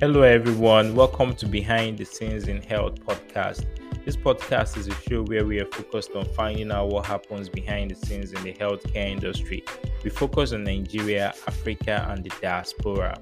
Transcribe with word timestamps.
Hello, 0.00 0.22
everyone. 0.22 0.96
Welcome 0.96 1.36
to 1.36 1.46
Behind 1.46 1.96
the 1.96 2.04
Scenes 2.04 2.48
in 2.48 2.60
Health 2.60 2.96
podcast. 2.96 3.64
This 4.04 4.16
podcast 4.16 4.76
is 4.76 4.88
a 4.88 4.94
show 5.08 5.22
where 5.22 5.46
we 5.46 5.60
are 5.60 5.66
focused 5.66 6.16
on 6.16 6.24
finding 6.34 6.72
out 6.72 6.88
what 6.88 7.06
happens 7.06 7.48
behind 7.48 7.92
the 7.92 7.94
scenes 7.94 8.32
in 8.32 8.42
the 8.42 8.52
healthcare 8.54 9.08
industry. 9.08 9.62
We 10.02 10.10
focus 10.10 10.52
on 10.52 10.64
Nigeria, 10.64 11.32
Africa, 11.46 12.08
and 12.10 12.24
the 12.24 12.30
diaspora. 12.42 13.16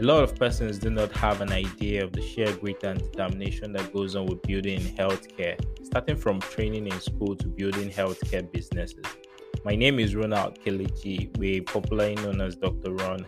A 0.00 0.02
lot 0.02 0.24
of 0.24 0.34
persons 0.34 0.78
do 0.78 0.88
not 0.88 1.12
have 1.12 1.42
an 1.42 1.52
idea 1.52 2.02
of 2.02 2.12
the 2.12 2.22
sheer 2.22 2.50
grit 2.56 2.82
and 2.82 2.98
determination 2.98 3.72
that 3.74 3.92
goes 3.92 4.16
on 4.16 4.24
with 4.24 4.40
building 4.40 4.80
in 4.80 4.96
healthcare, 4.96 5.60
starting 5.84 6.16
from 6.16 6.40
training 6.40 6.86
in 6.86 6.98
school 6.98 7.36
to 7.36 7.46
building 7.46 7.90
healthcare 7.90 8.50
businesses. 8.50 9.04
My 9.66 9.76
name 9.76 9.98
is 9.98 10.16
Ronald 10.16 10.58
Kelechi, 10.64 11.36
we 11.36 11.60
popularly 11.60 12.14
known 12.14 12.40
as 12.40 12.56
Dr. 12.56 12.94
Ron. 12.94 13.26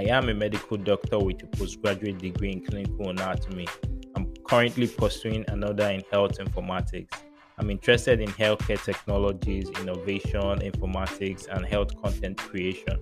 I 0.00 0.04
am 0.04 0.30
a 0.30 0.34
medical 0.34 0.78
doctor 0.78 1.18
with 1.18 1.42
a 1.42 1.46
postgraduate 1.46 2.16
degree 2.16 2.52
in 2.52 2.64
clinical 2.64 3.10
anatomy. 3.10 3.68
I'm 4.16 4.32
currently 4.48 4.86
pursuing 4.86 5.44
another 5.48 5.90
in 5.90 6.02
health 6.10 6.38
informatics. 6.38 7.10
I'm 7.58 7.68
interested 7.68 8.18
in 8.18 8.28
healthcare 8.28 8.82
technologies, 8.82 9.68
innovation, 9.78 10.60
informatics, 10.60 11.48
and 11.48 11.66
health 11.66 12.00
content 12.00 12.38
creation. 12.38 12.98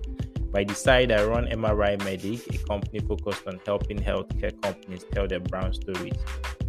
By 0.51 0.65
the 0.65 0.75
side, 0.75 1.13
I 1.13 1.23
run 1.23 1.47
MRI 1.47 2.03
Medic, 2.03 2.53
a 2.53 2.57
company 2.67 2.99
focused 2.99 3.47
on 3.47 3.61
helping 3.65 3.99
healthcare 3.99 4.61
companies 4.61 5.05
tell 5.13 5.25
their 5.25 5.39
brand 5.39 5.75
stories. 5.75 6.17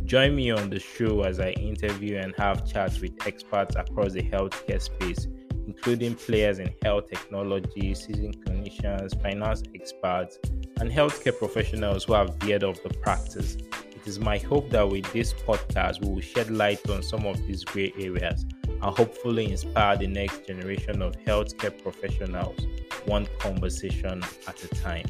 Join 0.05 0.37
me 0.37 0.53
on 0.53 0.71
the 0.71 0.79
show 0.79 1.23
as 1.23 1.41
I 1.41 1.51
interview 1.51 2.19
and 2.19 2.33
have 2.39 2.65
chats 2.71 3.01
with 3.01 3.15
experts 3.27 3.75
across 3.75 4.13
the 4.13 4.23
healthcare 4.23 4.81
space 4.81 5.27
including 5.71 6.17
players 6.17 6.59
in 6.59 6.69
health 6.83 7.09
technology, 7.09 7.95
seasoned 7.95 8.45
clinicians, 8.45 9.11
finance 9.23 9.63
experts, 9.73 10.37
and 10.81 10.91
healthcare 10.91 11.37
professionals 11.39 12.03
who 12.05 12.13
have 12.13 12.35
veered 12.41 12.65
off 12.65 12.83
the 12.83 12.93
practice. 12.95 13.55
It 13.55 14.05
is 14.05 14.19
my 14.19 14.39
hope 14.39 14.69
that 14.71 14.89
with 14.89 15.11
this 15.13 15.33
podcast, 15.33 16.01
we 16.01 16.09
will 16.09 16.21
shed 16.21 16.51
light 16.51 16.91
on 16.91 17.05
some 17.05 17.25
of 17.25 17.37
these 17.47 17.63
gray 17.63 17.93
areas 17.97 18.45
and 18.67 18.83
hopefully 18.83 19.53
inspire 19.53 19.97
the 19.97 20.09
next 20.09 20.45
generation 20.45 21.03
of 21.03 21.15
healthcare 21.19 21.81
professionals, 21.81 22.59
one 23.05 23.29
conversation 23.39 24.25
at 24.49 24.65
a 24.65 24.69
time. 24.69 25.07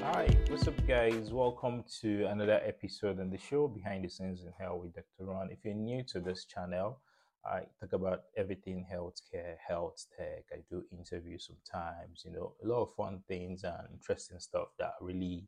Hi, 0.00 0.26
what's 0.48 0.66
up, 0.66 0.86
guys? 0.88 1.30
Welcome 1.30 1.84
to 2.00 2.24
another 2.30 2.62
episode 2.64 3.20
on 3.20 3.28
the 3.28 3.36
show 3.36 3.68
Behind 3.68 4.02
the 4.02 4.08
Scenes 4.08 4.40
in 4.40 4.52
Health 4.58 4.84
with 4.84 4.94
Dr. 4.94 5.30
Ron. 5.30 5.50
If 5.50 5.58
you're 5.64 5.74
new 5.74 6.02
to 6.04 6.20
this 6.20 6.46
channel, 6.46 7.00
I 7.46 7.62
talk 7.78 7.92
about 7.92 8.22
everything 8.36 8.86
healthcare, 8.90 9.56
health 9.66 10.06
tech. 10.16 10.44
I 10.52 10.60
do 10.70 10.84
interviews 10.90 11.46
sometimes, 11.46 12.22
you 12.24 12.32
know, 12.32 12.54
a 12.62 12.66
lot 12.66 12.82
of 12.82 12.94
fun 12.94 13.22
things 13.28 13.64
and 13.64 13.88
interesting 13.92 14.38
stuff 14.38 14.68
that 14.78 14.94
really, 15.00 15.46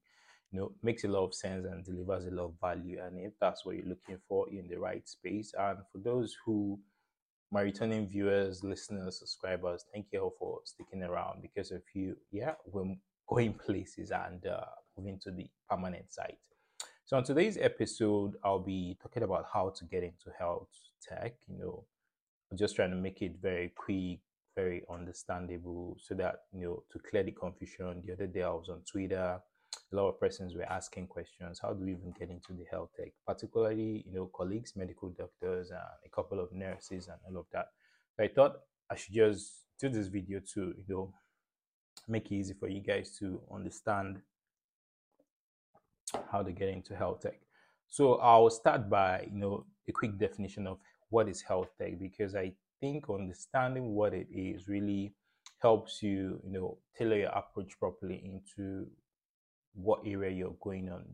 you 0.50 0.61
know, 0.61 0.72
makes 0.83 1.05
a 1.05 1.08
lot 1.08 1.25
of 1.25 1.34
sense 1.34 1.64
and 1.64 1.84
delivers 1.84 2.27
a 2.27 2.30
lot 2.30 2.47
of 2.47 2.61
value. 2.61 3.00
And 3.03 3.19
if 3.19 3.33
that's 3.41 3.64
what 3.64 3.77
you're 3.77 3.86
looking 3.86 4.19
for, 4.28 4.47
you're 4.50 4.62
in 4.62 4.69
the 4.69 4.78
right 4.78 5.08
space. 5.08 5.55
And 5.58 5.78
for 5.91 5.98
those 5.98 6.36
who, 6.44 6.78
my 7.50 7.62
returning 7.62 8.08
viewers, 8.08 8.62
listeners, 8.62 9.19
subscribers, 9.19 9.84
thank 9.92 10.06
you 10.12 10.20
all 10.20 10.34
for 10.38 10.60
sticking 10.64 11.03
around 11.03 11.41
because 11.41 11.70
of 11.70 11.83
you. 11.94 12.16
Yeah, 12.31 12.55
we're 12.66 12.94
going 13.27 13.55
places 13.66 14.10
and 14.10 14.47
uh, 14.47 14.60
moving 14.98 15.19
to 15.22 15.31
the 15.31 15.48
permanent 15.70 16.12
site. 16.12 16.38
So 17.06 17.16
on 17.16 17.22
today's 17.22 17.56
episode, 17.56 18.34
I'll 18.42 18.58
be 18.58 18.98
talking 19.00 19.22
about 19.22 19.46
how 19.54 19.72
to 19.76 19.84
get 19.84 20.02
into 20.02 20.36
health 20.36 20.66
tech. 21.00 21.34
You 21.46 21.56
know, 21.56 21.84
I'm 22.50 22.58
just 22.58 22.74
trying 22.74 22.90
to 22.90 22.96
make 22.96 23.22
it 23.22 23.36
very 23.40 23.72
quick, 23.76 24.18
very 24.56 24.82
understandable, 24.90 25.96
so 26.00 26.16
that 26.16 26.40
you 26.52 26.64
know 26.64 26.82
to 26.90 26.98
clear 27.08 27.22
the 27.22 27.30
confusion. 27.30 28.02
The 28.04 28.14
other 28.14 28.26
day 28.26 28.42
I 28.42 28.48
was 28.48 28.68
on 28.68 28.80
Twitter. 28.90 29.38
A 29.92 29.94
lot 29.94 30.08
of 30.08 30.18
persons 30.18 30.56
were 30.56 30.64
asking 30.64 31.06
questions. 31.06 31.60
How 31.62 31.74
do 31.74 31.84
we 31.84 31.92
even 31.92 32.12
get 32.18 32.28
into 32.28 32.52
the 32.52 32.64
health 32.72 32.91
tech? 32.97 33.12
Particularly, 33.25 34.02
you 34.04 34.12
know, 34.12 34.28
colleagues, 34.34 34.72
medical 34.75 35.10
doctors, 35.10 35.70
and 35.70 35.78
a 36.04 36.08
couple 36.08 36.41
of 36.41 36.50
nurses, 36.50 37.06
and 37.06 37.19
all 37.25 37.42
of 37.42 37.47
that. 37.52 37.66
So 38.16 38.25
I 38.25 38.28
thought 38.34 38.56
I 38.91 38.97
should 38.97 39.14
just 39.14 39.52
do 39.78 39.88
this 39.91 40.08
video 40.08 40.41
to, 40.54 40.60
you 40.60 40.84
know, 40.88 41.14
make 42.08 42.32
it 42.32 42.34
easy 42.34 42.54
for 42.54 42.66
you 42.66 42.81
guys 42.81 43.16
to 43.20 43.41
understand 43.54 44.22
how 46.31 46.43
to 46.43 46.53
get 46.53 46.69
into 46.69 46.94
health 46.94 47.21
tech. 47.21 47.41
So 47.89 48.15
I'll 48.15 48.50
start 48.50 48.91
by, 48.91 49.28
you 49.33 49.39
know, 49.39 49.67
a 49.89 49.93
quick 49.93 50.19
definition 50.19 50.67
of 50.67 50.78
what 51.11 51.28
is 51.28 51.43
health 51.43 51.69
tech 51.78 51.99
because 51.99 52.34
I 52.34 52.53
think 52.81 53.09
understanding 53.09 53.94
what 53.94 54.12
it 54.12 54.27
is 54.31 54.69
really 54.69 55.15
helps 55.61 56.03
you, 56.03 56.41
you 56.44 56.53
know, 56.53 56.78
tailor 56.97 57.17
your 57.17 57.31
approach 57.31 57.78
properly 57.78 58.22
into 58.25 58.87
what 59.75 60.00
area 60.06 60.31
you're 60.31 60.56
going 60.61 60.91
on, 60.91 61.05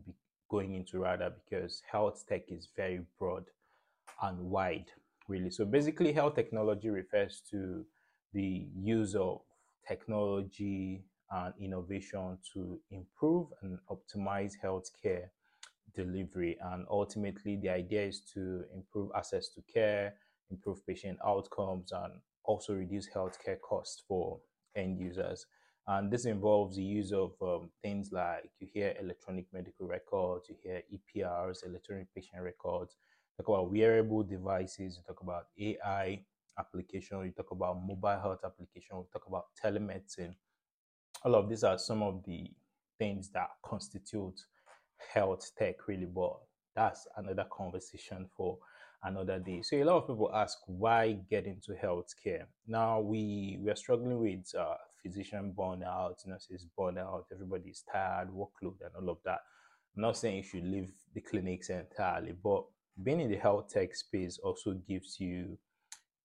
going 0.49 0.73
into 0.73 0.99
rather, 0.99 1.31
because 1.43 1.81
health 1.89 2.23
tech 2.27 2.43
is 2.49 2.69
very 2.75 3.01
broad 3.19 3.43
and 4.21 4.39
wide, 4.39 4.91
really. 5.27 5.49
So 5.49 5.65
basically, 5.65 6.13
health 6.13 6.35
technology 6.35 6.89
refers 6.89 7.41
to 7.51 7.85
the 8.33 8.67
use 8.75 9.15
of 9.15 9.41
technology 9.87 11.03
and 11.33 11.53
innovation 11.59 12.37
to 12.53 12.79
improve 12.91 13.47
and 13.61 13.79
optimize 13.89 14.53
healthcare 14.63 15.29
delivery. 15.95 16.57
And 16.61 16.85
ultimately, 16.89 17.57
the 17.57 17.69
idea 17.69 18.03
is 18.07 18.21
to 18.33 18.63
improve 18.73 19.11
access 19.15 19.49
to 19.49 19.61
care, 19.61 20.13
improve 20.51 20.85
patient 20.85 21.19
outcomes, 21.25 21.91
and 21.91 22.13
also 22.43 22.73
reduce 22.73 23.09
healthcare 23.09 23.59
costs 23.61 24.03
for 24.07 24.39
end 24.75 24.99
users. 24.99 25.45
And 25.87 26.09
this 26.11 26.25
involves 26.25 26.77
the 26.77 26.83
use 26.83 27.11
of 27.11 27.33
um, 27.41 27.69
things 27.81 28.11
like 28.11 28.49
you 28.59 28.67
hear 28.73 28.95
electronic 28.99 29.45
medical 29.51 29.85
records, 29.85 30.47
you 30.49 30.55
hear 30.63 30.81
EPRs, 30.91 31.65
electronic 31.65 32.07
patient 32.15 32.41
records, 32.41 32.95
talk 33.37 33.49
about 33.49 33.71
wearable 33.71 34.23
devices, 34.23 34.97
you 34.97 35.03
talk 35.05 35.21
about 35.21 35.47
AI 35.59 36.23
application, 36.57 37.25
you 37.25 37.31
talk 37.31 37.51
about 37.51 37.81
mobile 37.85 38.19
health 38.19 38.39
application, 38.45 38.97
we 38.97 39.03
talk 39.11 39.27
about 39.27 39.45
telemedicine. 39.61 40.35
All 41.25 41.35
of 41.35 41.49
these 41.49 41.63
are 41.63 41.77
some 41.77 42.03
of 42.03 42.23
the 42.25 42.51
things 42.99 43.29
that 43.33 43.49
constitute 43.63 44.41
health 45.13 45.51
tech 45.57 45.87
really, 45.87 46.05
but 46.05 46.37
that's 46.75 47.07
another 47.17 47.45
conversation 47.51 48.27
for 48.35 48.57
another 49.03 49.39
day. 49.39 49.61
So 49.61 49.77
a 49.77 49.83
lot 49.83 49.97
of 49.97 50.07
people 50.07 50.31
ask 50.33 50.57
why 50.67 51.19
get 51.29 51.45
into 51.45 51.71
healthcare. 51.73 52.45
Now 52.67 52.99
we 52.99 53.57
we 53.61 53.69
are 53.71 53.75
struggling 53.75 54.19
with 54.19 54.53
uh, 54.57 54.75
physician 55.01 55.53
burnout, 55.57 56.25
nurses 56.25 56.65
burnout. 56.77 57.25
Everybody's 57.31 57.83
tired, 57.91 58.29
workload, 58.29 58.75
and 58.81 58.95
all 58.99 59.09
of 59.09 59.17
that. 59.25 59.39
I'm 59.95 60.01
not 60.01 60.17
saying 60.17 60.37
you 60.37 60.43
should 60.43 60.65
leave 60.65 60.91
the 61.13 61.21
clinics 61.21 61.69
entirely, 61.69 62.33
but 62.43 62.63
being 63.03 63.19
in 63.19 63.29
the 63.29 63.37
health 63.37 63.69
tech 63.69 63.95
space 63.95 64.39
also 64.43 64.73
gives 64.73 65.19
you 65.19 65.57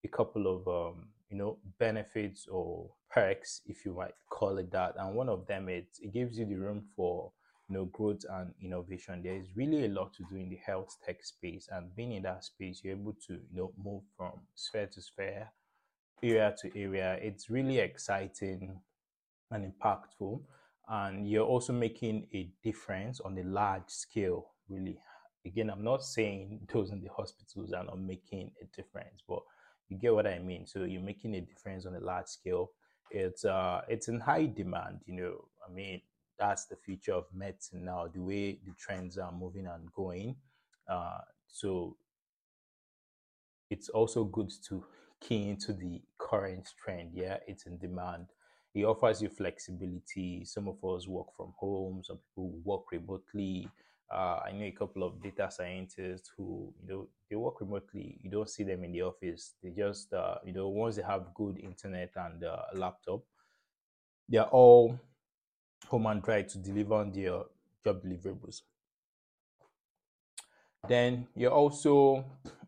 a 0.05 0.09
couple 0.09 0.47
of 0.47 0.69
um, 0.69 1.09
you 1.31 1.37
know 1.37 1.59
benefits 1.79 2.47
or 2.51 2.91
perks, 3.11 3.63
if 3.67 3.85
you 3.85 3.95
might 3.95 4.15
call 4.31 4.59
it 4.59 4.71
that. 4.73 4.95
And 4.99 5.15
one 5.15 5.29
of 5.29 5.47
them 5.47 5.69
it 5.69 5.89
it 6.01 6.13
gives 6.13 6.39
you 6.39 6.47
the 6.47 6.57
room 6.57 6.85
for 6.97 7.33
you 7.69 7.75
know 7.75 7.85
growth 7.87 8.25
and 8.31 8.53
innovation. 8.63 9.23
There 9.23 9.37
is 9.37 9.57
really 9.57 9.85
a 9.85 9.89
lot 9.89 10.15
to 10.15 10.25
do 10.31 10.37
in 10.37 10.49
the 10.49 10.59
health 10.65 10.97
tech 11.05 11.25
space 11.25 11.69
and 11.71 11.95
being 11.95 12.13
in 12.13 12.23
that 12.23 12.45
space 12.45 12.81
you're 12.83 12.95
able 12.95 13.15
to 13.27 13.35
you 13.35 13.57
know 13.57 13.73
move 13.83 14.03
from 14.17 14.33
sphere 14.55 14.87
to 14.87 15.03
sphere 15.03 15.49
area 16.23 16.55
to 16.61 16.79
area. 16.79 17.19
It's 17.23 17.51
really 17.51 17.79
exciting 17.79 18.81
and 19.51 19.73
impactful 19.73 20.41
and 20.89 21.29
you're 21.29 21.47
also 21.47 21.73
making 21.73 22.27
a 22.35 22.51
difference 22.63 23.21
on 23.21 23.39
a 23.39 23.45
large 23.45 23.89
scale 23.89 24.51
really. 24.69 24.99
Again 25.47 25.71
i'm 25.71 25.85
not 25.85 26.03
saying 26.05 26.67
those 26.73 26.91
in 26.91 27.01
the 27.01 27.09
hospitals 27.17 27.73
are 27.73 27.85
not 27.85 27.99
making 28.01 28.51
a 28.61 28.77
difference 28.77 29.23
but 29.27 29.41
you 29.89 29.97
get 29.97 30.15
what 30.15 30.27
i 30.27 30.39
mean. 30.39 30.67
So 30.67 30.85
you're 30.85 31.01
making 31.01 31.35
a 31.35 31.41
difference 31.41 31.87
on 31.87 31.95
a 31.95 32.01
large 32.01 32.27
scale 32.27 32.71
it's 33.11 33.45
uh 33.45 33.81
it's 33.89 34.09
in 34.09 34.21
high 34.21 34.47
demand 34.47 35.01
you 35.07 35.15
know 35.15 35.45
i 35.69 35.73
mean 35.73 36.01
that's 36.39 36.67
the 36.67 36.77
future 36.77 37.13
of 37.13 37.25
medicine 37.35 37.85
now, 37.85 38.09
the 38.13 38.21
way 38.21 38.53
the 38.65 38.73
trends 38.79 39.19
are 39.19 39.33
moving 39.33 39.67
and 39.67 39.93
going. 39.93 40.37
Uh, 40.89 41.19
so 41.49 41.97
it's 43.71 43.89
also 43.89 44.25
good 44.25 44.51
to 44.69 44.85
key 45.21 45.51
into 45.51 45.73
the 45.73 46.01
current 46.17 46.69
trend. 46.83 47.11
Yeah, 47.13 47.39
it's 47.47 47.67
in 47.67 47.77
demand. 47.79 48.27
It 48.75 48.85
offers 48.85 49.21
you 49.21 49.29
flexibility. 49.29 50.45
Some 50.45 50.69
of 50.69 50.83
us 50.85 51.09
work 51.09 51.27
from 51.37 51.53
home. 51.59 52.03
Some 52.05 52.19
people 52.31 52.53
work 52.65 52.93
remotely. 52.93 53.69
Uh, 54.11 54.41
I 54.47 54.53
know 54.53 54.65
a 54.65 54.71
couple 54.71 55.03
of 55.03 55.23
data 55.23 55.51
scientists 55.51 56.31
who, 56.37 56.73
you 56.83 56.89
know, 56.89 57.09
they 57.29 57.37
work 57.37 57.61
remotely. 57.61 58.19
You 58.23 58.31
don't 58.31 58.49
see 58.49 58.65
them 58.65 58.85
in 58.85 58.93
the 58.93 59.03
office. 59.03 59.55
They 59.63 59.71
just, 59.71 60.13
uh, 60.13 60.37
you 60.45 60.53
know, 60.55 60.69
once 60.69 60.97
they 60.97 61.03
have 61.03 61.35
good 61.35 61.59
internet 61.59 62.13
and 62.17 62.43
uh, 62.43 62.63
laptop, 62.75 63.23
they 64.29 64.39
are 64.39 64.49
all 64.49 64.99
home 65.87 66.07
and 66.07 66.23
try 66.25 66.43
to 66.43 66.59
deliver 66.59 66.95
on 66.95 67.13
their 67.13 67.43
job 67.85 68.03
deliverables. 68.03 68.63
Then 70.89 71.27
you're 71.35 71.53
also 71.53 72.25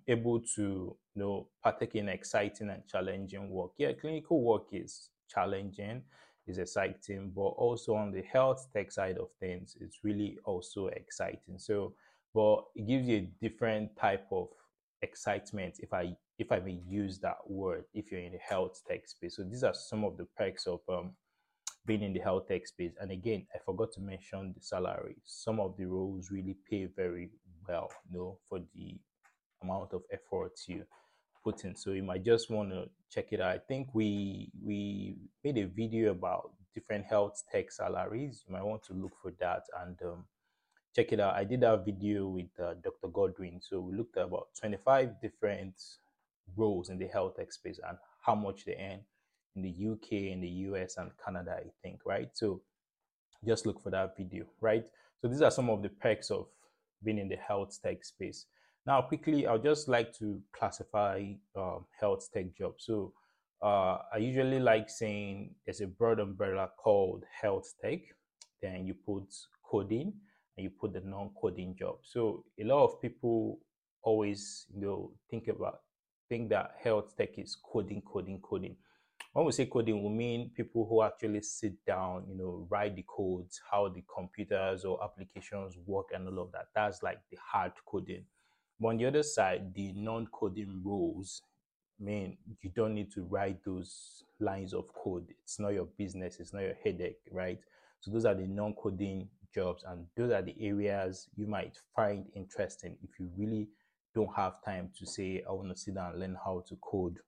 able 0.06 0.40
to 0.40 0.96
you 1.14 1.22
know 1.22 1.48
partake 1.62 1.94
in 1.94 2.08
exciting 2.08 2.70
and 2.70 2.86
challenging 2.86 3.50
work. 3.50 3.72
Yeah, 3.78 3.92
clinical 3.92 4.42
work 4.42 4.68
is 4.72 5.10
challenging, 5.28 6.02
is 6.50 6.58
exciting, 6.58 7.32
but 7.34 7.50
also 7.64 7.94
on 7.94 8.10
the 8.10 8.22
health 8.22 8.68
tech 8.72 8.92
side 8.92 9.18
of 9.18 9.28
things, 9.38 9.76
it's 9.80 9.98
really 10.02 10.38
also 10.44 10.88
exciting. 10.88 11.58
So, 11.58 11.94
but 12.34 12.64
it 12.76 12.86
gives 12.86 13.06
you 13.08 13.16
a 13.16 13.30
different 13.40 13.96
type 13.96 14.26
of 14.30 14.48
excitement 15.02 15.76
if 15.80 15.92
I 15.92 16.14
if 16.38 16.52
I 16.52 16.58
may 16.58 16.78
use 16.86 17.18
that 17.18 17.38
word 17.46 17.84
if 17.94 18.10
you're 18.10 18.20
in 18.20 18.32
the 18.32 18.38
health 18.38 18.82
tech 18.88 19.06
space. 19.06 19.36
So 19.36 19.44
these 19.44 19.62
are 19.62 19.74
some 19.74 20.04
of 20.04 20.16
the 20.16 20.26
perks 20.36 20.66
of 20.66 20.80
um, 20.88 21.12
being 21.86 22.02
in 22.02 22.12
the 22.12 22.20
health 22.20 22.48
tech 22.48 22.66
space. 22.66 22.92
And 23.00 23.10
again, 23.10 23.46
I 23.54 23.58
forgot 23.64 23.92
to 23.92 24.00
mention 24.00 24.54
the 24.54 24.62
salary. 24.62 25.16
Some 25.24 25.60
of 25.60 25.76
the 25.76 25.86
roles 25.86 26.30
really 26.30 26.56
pay 26.68 26.88
very 26.96 27.30
well, 27.68 27.90
you 28.10 28.18
know, 28.18 28.38
for 28.48 28.60
the 28.74 28.98
amount 29.62 29.92
of 29.92 30.02
effort 30.12 30.52
you 30.66 30.84
put 31.42 31.64
in. 31.64 31.76
So 31.76 31.92
you 31.92 32.02
might 32.02 32.24
just 32.24 32.50
want 32.50 32.70
to 32.70 32.88
check 33.10 33.32
it 33.32 33.40
out. 33.40 33.52
I 33.52 33.58
think 33.58 33.88
we 33.94 34.50
we 34.62 35.16
made 35.44 35.58
a 35.58 35.66
video 35.66 36.10
about 36.10 36.52
different 36.74 37.04
health 37.06 37.42
tech 37.50 37.70
salaries. 37.72 38.44
You 38.46 38.54
might 38.54 38.64
want 38.64 38.82
to 38.84 38.94
look 38.94 39.12
for 39.22 39.32
that 39.40 39.64
and 39.82 39.96
um, 40.02 40.24
check 40.94 41.12
it 41.12 41.20
out. 41.20 41.34
I 41.34 41.44
did 41.44 41.60
that 41.60 41.84
video 41.84 42.28
with 42.28 42.50
uh, 42.58 42.74
Dr. 42.82 43.08
Godwin. 43.12 43.60
So 43.60 43.80
we 43.80 43.96
looked 43.96 44.16
at 44.16 44.24
about 44.24 44.48
25 44.60 45.20
different 45.20 45.74
roles 46.56 46.88
in 46.90 46.98
the 46.98 47.06
health 47.08 47.36
tech 47.36 47.52
space 47.52 47.80
and 47.86 47.96
how 48.24 48.34
much 48.34 48.64
they 48.64 48.74
earn 48.74 49.00
in 49.56 49.62
the 49.62 49.90
UK, 49.92 50.12
in 50.32 50.40
the 50.40 50.48
US, 50.48 50.96
and 50.96 51.10
Canada, 51.24 51.56
I 51.58 51.70
think, 51.82 52.00
right? 52.04 52.28
So 52.34 52.60
just 53.46 53.66
look 53.66 53.82
for 53.82 53.90
that 53.90 54.16
video, 54.16 54.44
right? 54.60 54.84
So 55.20 55.28
these 55.28 55.42
are 55.42 55.50
some 55.50 55.70
of 55.70 55.82
the 55.82 55.88
perks 55.88 56.30
of 56.30 56.46
being 57.02 57.18
in 57.18 57.28
the 57.28 57.36
health 57.36 57.78
tech 57.82 58.04
space. 58.04 58.46
Now, 58.86 59.02
quickly, 59.02 59.46
I'd 59.46 59.62
just 59.62 59.88
like 59.88 60.12
to 60.18 60.40
classify 60.52 61.32
um, 61.56 61.84
health 61.98 62.28
tech 62.32 62.56
jobs. 62.56 62.84
So 62.86 63.12
uh, 63.62 63.98
I 64.12 64.18
usually 64.18 64.58
like 64.58 64.88
saying 64.88 65.54
there's 65.66 65.80
a 65.80 65.86
broad 65.86 66.18
umbrella 66.18 66.70
called 66.82 67.24
health 67.40 67.72
tech. 67.82 68.00
Then 68.62 68.86
you 68.86 68.94
put 68.94 69.24
coding 69.62 70.12
and 70.56 70.64
you 70.64 70.70
put 70.70 70.92
the 70.94 71.00
non-coding 71.00 71.76
job. 71.78 71.96
So 72.02 72.44
a 72.58 72.64
lot 72.64 72.84
of 72.84 73.00
people 73.00 73.58
always 74.02 74.64
you 74.74 74.80
know 74.80 75.12
think 75.30 75.48
about 75.48 75.80
think 76.30 76.48
that 76.48 76.76
health 76.82 77.16
tech 77.16 77.38
is 77.38 77.56
coding, 77.56 78.02
coding, 78.02 78.40
coding. 78.40 78.76
When 79.32 79.44
we 79.44 79.52
say 79.52 79.66
coding, 79.66 80.02
we 80.02 80.08
mean 80.08 80.50
people 80.56 80.86
who 80.88 81.02
actually 81.02 81.42
sit 81.42 81.84
down, 81.84 82.24
you 82.28 82.36
know, 82.36 82.66
write 82.70 82.96
the 82.96 83.04
codes, 83.06 83.60
how 83.70 83.88
the 83.88 84.02
computers 84.12 84.84
or 84.84 85.02
applications 85.04 85.76
work, 85.86 86.06
and 86.14 86.26
all 86.26 86.44
of 86.44 86.52
that. 86.52 86.66
That's 86.74 87.02
like 87.02 87.18
the 87.30 87.36
hard 87.52 87.72
coding. 87.86 88.24
But 88.80 88.88
on 88.88 88.96
the 88.96 89.06
other 89.06 89.22
side, 89.22 89.74
the 89.74 89.92
non-coding 89.94 90.82
roles 90.84 91.42
mean 91.98 92.38
you 92.62 92.70
don't 92.74 92.94
need 92.94 93.12
to 93.12 93.22
write 93.24 93.62
those 93.64 94.24
lines 94.40 94.72
of 94.72 94.86
code. 94.94 95.28
It's 95.42 95.60
not 95.60 95.74
your 95.74 95.88
business. 95.98 96.40
It's 96.40 96.54
not 96.54 96.62
your 96.62 96.76
headache, 96.82 97.20
right? 97.30 97.58
So 98.00 98.10
those 98.10 98.24
are 98.24 98.34
the 98.34 98.46
non-coding 98.46 99.28
jobs, 99.54 99.84
and 99.86 100.06
those 100.16 100.32
are 100.32 100.42
the 100.42 100.54
areas 100.60 101.28
you 101.36 101.46
might 101.46 101.76
find 101.94 102.24
interesting 102.34 102.96
if 103.02 103.10
you 103.18 103.30
really 103.36 103.68
don't 104.14 104.34
have 104.34 104.64
time 104.64 104.90
to 104.98 105.06
say, 105.06 105.42
I 105.46 105.52
want 105.52 105.68
to 105.70 105.76
sit 105.76 105.94
down 105.94 106.12
and 106.12 106.20
learn 106.20 106.36
how 106.42 106.64
to 106.68 106.76
code 106.76 107.18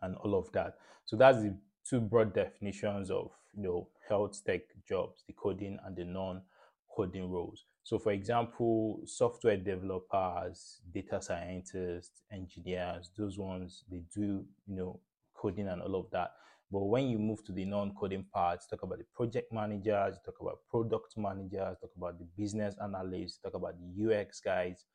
and 0.00 0.16
all 0.16 0.34
of 0.34 0.50
that. 0.52 0.74
So 1.04 1.16
that's 1.16 1.42
the 1.42 1.54
two 1.88 2.00
broad 2.00 2.32
definitions 2.32 3.10
of 3.10 3.30
you 3.54 3.62
know 3.62 3.88
health 4.08 4.40
tech 4.44 4.62
jobs, 4.88 5.24
the 5.26 5.34
coding 5.34 5.78
and 5.84 5.94
the 5.94 6.04
non-coding 6.04 7.30
roles. 7.30 7.66
So 7.84 7.98
for 7.98 8.12
example, 8.12 9.00
software 9.06 9.56
developers, 9.56 10.80
data 10.94 11.20
scientists, 11.20 12.22
engineers, 12.32 13.10
those 13.16 13.38
ones 13.38 13.84
they 13.90 14.02
do 14.14 14.44
you 14.66 14.76
know 14.76 15.00
coding 15.34 15.68
and 15.68 15.82
all 15.82 15.96
of 15.96 16.10
that. 16.12 16.32
But 16.70 16.84
when 16.84 17.08
you 17.08 17.18
move 17.18 17.44
to 17.44 17.52
the 17.52 17.66
non-coding 17.66 18.24
parts, 18.32 18.66
talk 18.66 18.82
about 18.82 18.98
the 18.98 19.04
project 19.14 19.52
managers, 19.52 20.16
talk 20.24 20.36
about 20.40 20.60
product 20.70 21.14
managers, 21.18 21.76
talk 21.80 21.90
about 21.96 22.18
the 22.18 22.26
business 22.36 22.74
analysts, 22.82 23.38
talk 23.38 23.54
about 23.54 23.74
the 23.78 24.16
UX 24.20 24.40
guys, 24.40 24.86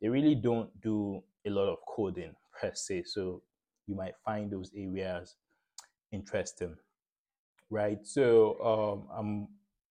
they 0.00 0.08
really 0.08 0.34
don't 0.34 0.70
do 0.80 1.22
a 1.46 1.50
lot 1.50 1.68
of 1.68 1.78
coding 1.86 2.34
per 2.60 2.72
se. 2.74 3.02
So 3.06 3.42
you 3.86 3.94
might 3.94 4.14
find 4.24 4.50
those 4.50 4.70
areas 4.74 5.36
interesting, 6.12 6.76
right? 7.68 7.98
So 8.04 8.56
um, 8.64 9.18
I'm, 9.18 9.48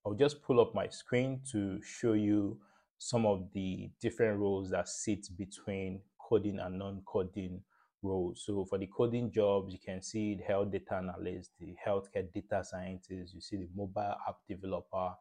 I'll 0.07 0.13
just 0.13 0.41
pull 0.41 0.61
up 0.61 0.73
my 0.73 0.87
screen 0.87 1.41
to 1.51 1.81
show 1.83 2.13
you 2.13 2.57
some 2.97 3.25
of 3.25 3.49
the 3.53 3.89
different 4.01 4.39
roles 4.39 4.69
that 4.69 4.87
sit 4.87 5.27
between 5.37 5.99
coding 6.17 6.59
and 6.59 6.79
non-coding 6.79 7.59
roles. 8.01 8.41
So 8.45 8.63
for 8.63 8.77
the 8.77 8.87
coding 8.87 9.29
jobs, 9.33 9.73
you 9.73 9.79
can 9.85 10.01
see 10.01 10.35
the 10.35 10.45
health 10.45 10.71
data 10.71 10.95
analyst, 10.95 11.51
the 11.59 11.75
healthcare 11.85 12.31
data 12.33 12.63
scientist, 12.63 13.33
you 13.33 13.41
see 13.41 13.57
the 13.57 13.67
mobile 13.75 14.15
app 14.25 14.37
developer, 14.47 15.11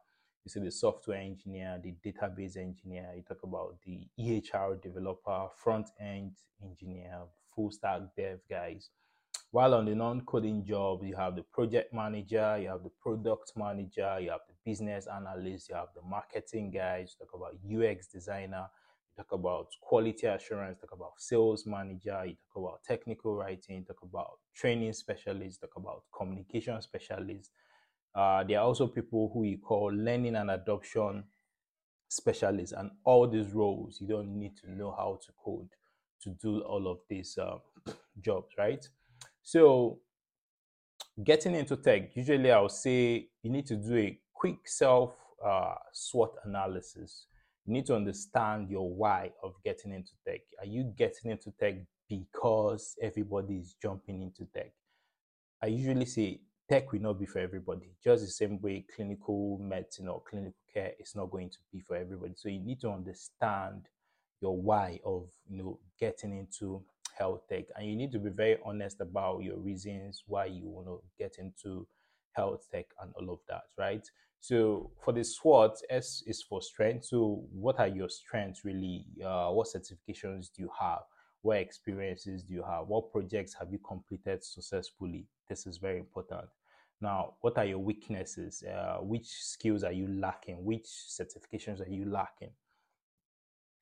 you 0.45 0.49
see 0.49 0.61
the 0.61 0.71
software 0.71 1.19
engineer, 1.19 1.81
the 1.83 1.93
database 2.09 2.55
engineer, 2.55 3.11
you 3.13 3.23
talk 3.27 3.43
about 3.43 3.75
the 3.85 4.07
EHR 4.17 4.81
developer, 4.81 5.49
front 5.57 5.89
end 5.99 6.31
engineer, 6.63 7.23
full 7.53 7.71
stack 7.71 8.03
dev 8.15 8.39
guys. 8.49 8.89
While 9.51 9.75
on 9.75 9.85
the 9.85 9.95
non-coding 9.95 10.65
jobs, 10.65 11.05
you 11.05 11.15
have 11.15 11.35
the 11.35 11.43
project 11.43 11.93
manager, 11.93 12.57
you 12.61 12.67
have 12.69 12.83
the 12.83 12.91
product 13.01 13.53
manager, 13.55 14.19
you 14.19 14.29
have 14.29 14.41
the 14.47 14.53
business 14.67 15.07
analyst, 15.07 15.69
you 15.69 15.75
have 15.75 15.87
the 15.95 16.01
marketing 16.01 16.71
guys, 16.71 17.15
you 17.17 17.25
talk 17.25 17.33
about 17.33 17.55
UX 17.63 18.07
designer, 18.07 18.65
you 19.09 19.23
talk 19.23 19.31
about 19.31 19.67
quality 19.81 20.27
assurance, 20.27 20.77
talk 20.81 20.91
about 20.91 21.13
sales 21.17 21.65
manager, 21.65 22.21
you 22.25 22.35
talk 22.53 22.63
about 22.63 22.83
technical 22.83 23.33
writing, 23.33 23.85
talk 23.85 24.01
about 24.03 24.39
training 24.53 24.91
specialists, 24.91 25.59
talk 25.59 25.75
about 25.77 26.03
communication 26.11 26.81
specialists, 26.81 27.51
uh, 28.17 28.43
there 28.43 28.59
are 28.59 28.65
also 28.65 28.87
people 28.87 29.29
who 29.31 29.43
you 29.43 29.59
call 29.59 29.93
learning 29.93 30.35
and 30.35 30.49
adoption 30.49 31.23
specialists, 32.09 32.73
and 32.75 32.89
all 33.03 33.27
these 33.27 33.53
roles 33.53 34.01
you 34.01 34.07
don't 34.07 34.39
need 34.39 34.57
to 34.57 34.71
know 34.71 34.91
how 34.91 35.19
to 35.23 35.31
code 35.43 35.69
to 36.23 36.31
do 36.41 36.61
all 36.61 36.87
of 36.87 36.97
these 37.07 37.37
uh, 37.37 37.57
jobs, 38.19 38.47
right? 38.57 38.83
So, 39.43 39.99
getting 41.23 41.53
into 41.53 41.75
tech, 41.77 42.15
usually 42.15 42.51
I'll 42.51 42.69
say 42.69 43.27
you 43.43 43.51
need 43.51 43.67
to 43.67 43.75
do 43.75 43.95
a 43.95 44.19
quick 44.37 44.67
self 44.67 45.15
uh, 45.45 45.75
SWOT 45.93 46.35
analysis. 46.45 47.25
You 47.65 47.73
need 47.73 47.85
to 47.87 47.95
understand 47.95 48.69
your 48.69 48.89
why 48.89 49.31
of 49.43 49.55
getting 49.63 49.91
into 49.93 50.11
tech. 50.25 50.41
Are 50.59 50.65
you 50.65 50.93
getting 50.97 51.31
into 51.31 51.51
tech 51.59 51.75
because 52.07 52.95
everybody 53.01 53.55
is 53.55 53.75
jumping 53.81 54.21
into 54.21 54.47
tech? 54.53 54.71
I 55.61 55.67
usually 55.67 56.05
say 56.05 56.39
tech 56.69 56.91
will 56.91 57.01
not 57.01 57.19
be 57.19 57.25
for 57.25 57.39
everybody. 57.39 57.91
Just 58.03 58.23
the 58.23 58.31
same 58.31 58.61
way 58.61 58.85
clinical 58.95 59.57
medicine 59.59 60.07
or 60.07 60.21
clinical 60.29 60.53
care 60.73 60.91
is 60.99 61.13
not 61.15 61.31
going 61.31 61.49
to 61.49 61.57
be 61.73 61.81
for 61.81 61.95
everybody. 61.97 62.33
So 62.35 62.47
you 62.49 62.59
need 62.59 62.79
to 62.81 62.89
understand 62.89 63.87
your 64.39 64.55
why 64.55 64.99
of 65.03 65.29
you 65.49 65.57
know 65.57 65.79
getting 65.99 66.37
into 66.37 66.83
health 67.17 67.41
tech, 67.49 67.65
and 67.75 67.89
you 67.89 67.95
need 67.95 68.11
to 68.11 68.19
be 68.19 68.29
very 68.29 68.57
honest 68.63 69.01
about 69.01 69.41
your 69.41 69.57
reasons 69.57 70.23
why 70.27 70.45
you 70.45 70.67
want 70.67 70.87
to 70.87 71.01
get 71.17 71.37
into 71.39 71.87
health 72.37 72.67
tech 72.71 72.85
and 73.01 73.11
all 73.15 73.33
of 73.33 73.39
that, 73.49 73.63
right? 73.77 74.07
So 74.39 74.91
for 75.03 75.11
the 75.11 75.23
SWOT, 75.23 75.75
S 75.89 76.23
is 76.25 76.41
for 76.41 76.61
strength. 76.61 77.05
So 77.05 77.43
what 77.51 77.79
are 77.79 77.87
your 77.87 78.09
strengths 78.09 78.63
really? 78.63 79.05
Uh, 79.23 79.49
what 79.49 79.67
certifications 79.67 80.49
do 80.55 80.61
you 80.61 80.69
have? 80.79 80.99
What 81.41 81.57
experiences 81.57 82.43
do 82.43 82.53
you 82.53 82.63
have? 82.63 82.87
What 82.87 83.11
projects 83.11 83.53
have 83.59 83.71
you 83.71 83.79
completed 83.79 84.43
successfully? 84.43 85.25
This 85.49 85.65
is 85.67 85.77
very 85.77 85.99
important. 85.99 86.47
Now, 87.01 87.33
what 87.41 87.57
are 87.57 87.65
your 87.65 87.79
weaknesses? 87.79 88.63
Uh, 88.63 88.97
which 89.01 89.27
skills 89.27 89.83
are 89.83 89.91
you 89.91 90.07
lacking? 90.07 90.63
Which 90.63 90.87
certifications 90.87 91.85
are 91.85 91.89
you 91.89 92.05
lacking? 92.05 92.51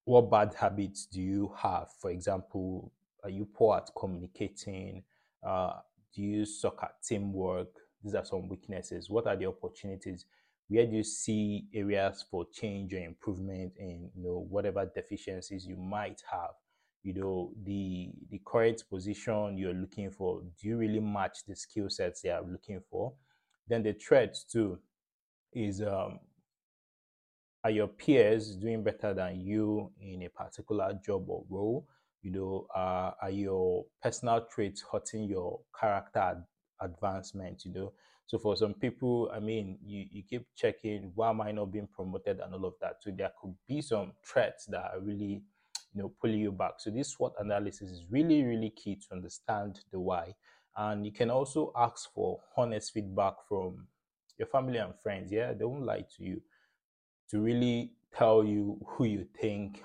What 0.05 0.29
bad 0.29 0.53
habits 0.53 1.05
do 1.05 1.21
you 1.21 1.51
have? 1.57 1.89
For 1.99 2.11
example, 2.11 2.91
are 3.23 3.29
you 3.29 3.45
poor 3.45 3.77
at 3.77 3.89
communicating? 3.97 5.03
Uh, 5.41 5.79
do 6.13 6.21
you 6.21 6.45
suck 6.45 6.79
at 6.83 7.01
teamwork? 7.03 7.69
These 8.05 8.15
are 8.15 8.23
some 8.23 8.47
weaknesses. 8.47 9.09
What 9.09 9.27
are 9.27 9.35
the 9.35 9.47
opportunities? 9.47 10.25
Where 10.69 10.85
do 10.85 10.95
you 10.95 11.03
see 11.03 11.65
areas 11.73 12.23
for 12.31 12.45
change 12.53 12.93
or 12.93 12.99
improvement 12.99 13.73
in 13.77 14.09
you 14.15 14.23
know 14.23 14.47
whatever 14.49 14.89
deficiencies 14.95 15.65
you 15.65 15.75
might 15.75 16.21
have? 16.31 16.51
you 17.05 17.13
know 17.13 17.51
the 17.63 18.11
the 18.31 18.41
current 18.43 18.83
position 18.89 19.57
you're 19.57 19.75
looking 19.75 20.09
for 20.09 20.41
do 20.59 20.67
you 20.67 20.75
really 20.75 20.99
match 20.99 21.45
the 21.47 21.55
skill 21.55 21.87
sets 21.87 22.21
they 22.21 22.31
are 22.31 22.43
looking 22.43 22.81
for 22.89 23.13
then 23.67 23.83
the 23.83 23.93
threat 23.93 24.35
too 24.51 24.79
is 25.53 25.83
um, 25.83 26.19
are 27.63 27.69
your 27.69 27.87
peers 27.87 28.55
doing 28.55 28.83
better 28.83 29.13
than 29.13 29.39
you 29.39 29.91
in 30.01 30.23
a 30.23 30.29
particular 30.29 30.99
job 31.05 31.29
or 31.29 31.45
role 31.47 31.87
you 32.23 32.31
know 32.31 32.65
uh, 32.75 33.11
are 33.21 33.29
your 33.29 33.85
personal 34.01 34.43
traits 34.51 34.83
hurting 34.91 35.25
your 35.25 35.59
character 35.79 36.43
advancement 36.81 37.63
you 37.65 37.73
know 37.73 37.93
so 38.25 38.37
for 38.37 38.55
some 38.55 38.73
people 38.73 39.29
i 39.33 39.39
mean 39.39 39.77
you, 39.85 40.05
you 40.11 40.23
keep 40.23 40.45
checking 40.55 41.11
why 41.15 41.29
am 41.29 41.41
i 41.41 41.51
not 41.51 41.71
being 41.71 41.87
promoted 41.87 42.39
and 42.39 42.53
all 42.53 42.65
of 42.65 42.73
that 42.81 42.97
so 43.01 43.11
there 43.11 43.31
could 43.41 43.53
be 43.67 43.81
some 43.81 44.11
threats 44.23 44.65
that 44.65 44.91
are 44.93 44.99
really 44.99 45.41
you 45.93 46.01
know 46.01 46.11
pulling 46.21 46.39
you 46.39 46.51
back 46.51 46.73
so 46.77 46.89
this 46.89 47.09
SWOT 47.09 47.33
analysis 47.39 47.89
is 47.89 48.03
really 48.09 48.43
really 48.43 48.71
key 48.71 48.95
to 48.95 49.15
understand 49.15 49.79
the 49.91 49.99
why 49.99 50.33
and 50.77 51.05
you 51.05 51.11
can 51.11 51.29
also 51.29 51.71
ask 51.75 52.11
for 52.13 52.39
honest 52.57 52.93
feedback 52.93 53.35
from 53.47 53.87
your 54.37 54.47
family 54.47 54.77
and 54.77 54.93
friends. 55.01 55.31
Yeah, 55.31 55.53
they 55.53 55.65
won't 55.65 55.85
lie 55.85 56.05
to 56.17 56.23
you 56.23 56.41
to 57.29 57.39
really 57.39 57.91
tell 58.15 58.43
you 58.43 58.77
who 58.85 59.05
you 59.05 59.27
think 59.39 59.83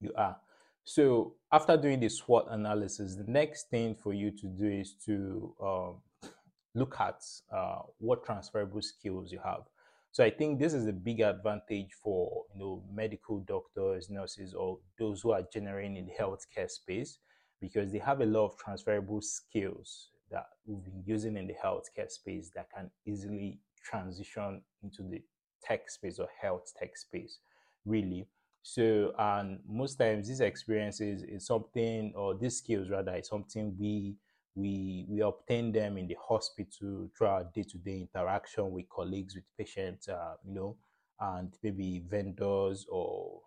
you 0.00 0.12
are. 0.16 0.36
So 0.84 1.34
after 1.52 1.76
doing 1.76 2.00
the 2.00 2.08
SWOT 2.08 2.46
analysis, 2.50 3.14
the 3.16 3.30
next 3.30 3.70
thing 3.70 3.94
for 3.94 4.12
you 4.12 4.30
to 4.32 4.46
do 4.46 4.66
is 4.66 4.94
to 5.06 5.54
um, 5.62 6.30
look 6.74 6.96
at 6.98 7.22
uh, 7.54 7.80
what 7.98 8.24
transferable 8.24 8.82
skills 8.82 9.30
you 9.30 9.40
have. 9.44 9.62
So 10.10 10.22
I 10.22 10.30
think 10.30 10.58
this 10.58 10.74
is 10.74 10.86
a 10.86 10.92
big 10.92 11.20
advantage 11.20 11.92
for 12.02 12.44
you 12.52 12.60
know 12.60 12.82
medical 12.92 13.40
doctors, 13.40 14.10
nurses, 14.10 14.52
or 14.52 14.78
those 14.98 15.22
who 15.22 15.32
are 15.32 15.42
generating 15.50 15.96
in 15.96 16.06
the 16.06 16.12
healthcare 16.20 16.70
space 16.70 17.18
because 17.62 17.92
they 17.92 17.98
have 17.98 18.20
a 18.20 18.26
lot 18.26 18.44
of 18.44 18.58
transferable 18.58 19.22
skills 19.22 20.08
that 20.30 20.46
we've 20.66 20.84
been 20.84 21.02
using 21.06 21.36
in 21.36 21.46
the 21.46 21.54
healthcare 21.54 22.10
space 22.10 22.50
that 22.54 22.66
can 22.74 22.90
easily 23.06 23.60
transition 23.82 24.60
into 24.82 25.02
the 25.02 25.22
tech 25.62 25.88
space 25.88 26.18
or 26.18 26.28
health 26.40 26.72
tech 26.78 26.96
space, 26.96 27.38
really. 27.86 28.26
So, 28.62 29.12
and 29.18 29.58
most 29.68 29.96
times 29.96 30.28
these 30.28 30.40
experiences 30.40 31.22
is 31.24 31.46
something, 31.46 32.12
or 32.14 32.34
these 32.34 32.58
skills 32.58 32.88
rather, 32.90 33.14
is 33.16 33.28
something 33.28 33.76
we 33.78 34.16
we 34.54 35.06
we 35.08 35.20
obtain 35.20 35.72
them 35.72 35.96
in 35.98 36.06
the 36.06 36.16
hospital 36.28 37.10
through 37.16 37.26
our 37.26 37.44
day-to-day 37.44 38.00
interaction 38.12 38.70
with 38.70 38.88
colleagues, 38.88 39.34
with 39.34 39.44
patients, 39.58 40.08
uh, 40.08 40.34
you 40.46 40.54
know, 40.54 40.76
and 41.20 41.52
maybe 41.62 42.02
vendors 42.08 42.86
or 42.90 43.40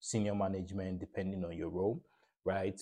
senior 0.00 0.34
management, 0.34 1.00
depending 1.00 1.44
on 1.44 1.56
your 1.56 1.70
role, 1.70 2.02
right? 2.44 2.80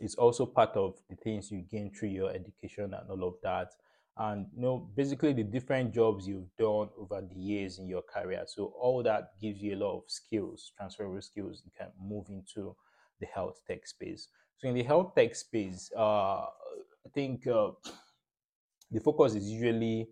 It's 0.00 0.14
also 0.14 0.46
part 0.46 0.76
of 0.76 0.94
the 1.08 1.16
things 1.16 1.50
you 1.50 1.62
gain 1.62 1.90
through 1.90 2.10
your 2.10 2.30
education 2.30 2.92
and 2.94 3.10
all 3.10 3.24
of 3.28 3.34
that 3.42 3.72
and 4.18 4.46
you 4.54 4.62
know 4.62 4.88
basically 4.96 5.32
the 5.32 5.42
different 5.42 5.92
jobs 5.92 6.26
you've 6.26 6.54
done 6.58 6.88
over 6.98 7.20
the 7.20 7.38
years 7.38 7.78
in 7.78 7.88
your 7.88 8.02
career. 8.02 8.44
So 8.46 8.72
all 8.80 9.02
that 9.02 9.32
gives 9.40 9.60
you 9.60 9.76
a 9.76 9.80
lot 9.84 9.96
of 9.96 10.02
skills 10.06 10.72
transferable 10.76 11.20
skills 11.20 11.62
you 11.64 11.70
can 11.76 11.88
move 12.00 12.26
into 12.28 12.74
the 13.20 13.26
health 13.26 13.60
tech 13.66 13.86
space. 13.86 14.28
So 14.58 14.68
in 14.68 14.74
the 14.74 14.82
health 14.82 15.14
tech 15.14 15.34
space 15.34 15.90
uh, 15.96 16.46
i 17.06 17.08
think 17.14 17.46
uh, 17.46 17.70
the 18.90 19.00
focus 19.00 19.34
is 19.34 19.50
usually 19.50 20.08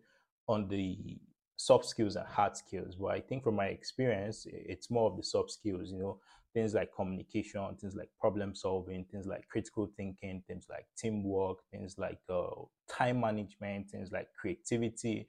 on 0.49 0.68
the 0.68 1.18
soft 1.56 1.87
skills 1.87 2.16
and 2.16 2.26
hard 2.26 2.56
skills. 2.56 2.96
But 2.96 3.12
i 3.12 3.20
think 3.20 3.44
from 3.44 3.56
my 3.56 3.66
experience 3.66 4.46
it's 4.50 4.90
more 4.90 5.11
of 5.11 5.16
the 5.16 5.23
soft 5.23 5.50
skills 5.50 5.90
you 5.90 5.99
know 5.99 6.18
things 6.54 6.75
like 6.75 6.90
communication, 6.96 7.76
things 7.80 7.96
like 7.96 8.08
problem 8.20 8.54
solving, 8.54 9.04
things 9.11 9.26
like 9.26 9.46
critical 9.49 9.90
thinking, 9.96 10.42
things 10.46 10.66
like 10.70 10.87
teamwork, 10.96 11.58
things 11.70 11.96
like 11.99 12.20
uh, 12.30 12.46
time 12.88 13.20
management, 13.20 13.90
things 13.90 14.12
like 14.12 14.28
creativity, 14.40 15.28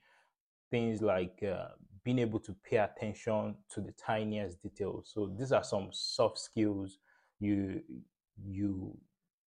things 0.70 1.02
like 1.02 1.44
uh, 1.44 1.70
being 2.04 2.20
able 2.20 2.40
to 2.40 2.56
pay 2.70 2.78
attention 2.78 3.56
to 3.74 3.82
the 3.82 3.94
tiniest 3.94 4.62
details. 4.62 5.12
So 5.14 5.34
these 5.38 5.52
are 5.52 5.64
some 5.64 5.90
soft 5.92 6.40
skills 6.40 7.00
you 7.40 7.82
you 8.44 8.98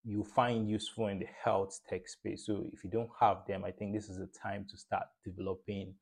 you 0.05 0.25
find 0.25 0.69
useful 0.69 1.09
in 1.09 1.19
the 1.19 1.29
health 1.45 1.81
tech 1.89 2.09
space. 2.09 2.47
So 2.47 2.65
if 2.73 2.83
you 2.83 2.91
don't 2.91 3.11
have 3.21 3.39
them, 3.47 3.65
I 3.65 3.71
think 3.71 3.93
this 3.95 4.09
is 4.09 4.19
a 4.19 4.29
time 4.43 4.67
to 4.71 4.77
start 4.77 5.05
developing 5.25 5.95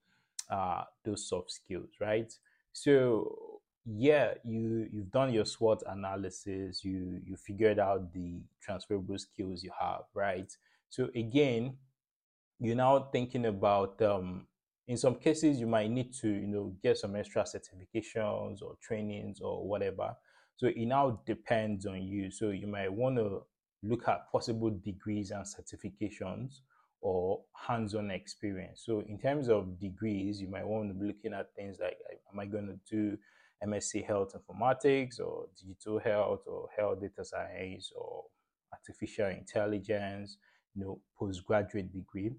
uh, 0.51 0.85
those 1.05 1.29
soft 1.29 1.51
skills, 1.51 1.91
right? 2.01 2.33
So 2.73 3.56
yeah, 3.87 4.35
you 4.45 4.89
you've 4.93 5.13
done 5.13 5.33
your 5.33 5.45
SWOT 5.45 5.83
analysis, 5.87 6.85
you 6.85 7.21
you 7.25 7.37
figured 7.37 7.79
out 7.79 8.13
the 8.13 8.41
transferable 8.61 9.19
skills 9.19 9.63
you 9.63 9.71
have, 9.79 10.03
right? 10.13 10.53
So 10.89 11.09
again, 11.15 11.77
you're 12.59 12.77
now 12.77 13.09
thinking 13.13 13.47
about 13.47 14.01
um, 14.03 14.47
in 14.89 14.97
some 14.97 15.15
cases 15.17 15.61
you 15.61 15.67
might 15.67 15.91
need 15.91 16.13
to 16.15 16.29
you 16.29 16.49
know 16.49 16.75
get 16.83 16.99
some 16.99 17.15
extra 17.15 17.45
certifications 17.45 18.61
or 18.61 18.77
trainings 18.83 19.41
or 19.41 19.67
whatever. 19.67 20.17
So 20.57 20.67
it 20.69 20.79
now 20.79 21.21
depends 21.27 21.87
on 21.87 22.03
you. 22.03 22.31
So 22.31 22.51
you 22.51 22.67
might 22.67 22.93
want 22.93 23.17
to 23.19 23.43
look 23.83 24.09
at 24.09 24.33
possible 24.33 24.71
degrees 24.71 25.31
and 25.31 25.45
certifications 25.45 26.61
or 27.03 27.43
hands-on 27.69 28.11
experience. 28.11 28.83
So 28.85 29.05
in 29.07 29.19
terms 29.19 29.49
of 29.49 29.79
degrees, 29.79 30.41
you 30.41 30.49
might 30.49 30.67
want 30.67 30.89
to 30.89 30.95
be 30.95 31.07
looking 31.07 31.35
at 31.35 31.55
things 31.55 31.77
like 31.81 31.99
am 32.33 32.41
I 32.41 32.47
going 32.47 32.67
to 32.67 32.79
do 32.91 33.19
MSc 33.65 34.05
Health 34.07 34.35
Informatics 34.35 35.21
or 35.21 35.47
Digital 35.59 35.99
Health 35.99 36.43
or 36.47 36.69
Health 36.77 37.01
Data 37.01 37.25
Science 37.25 37.93
or 37.97 38.25
Artificial 38.73 39.29
Intelligence, 39.29 40.39
you 40.75 40.85
know, 40.85 41.01
postgraduate 41.19 41.93
degree? 41.93 42.33